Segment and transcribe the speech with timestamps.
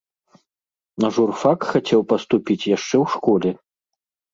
[1.05, 3.51] На журфак хацеў паступіць яшчэ ў школе.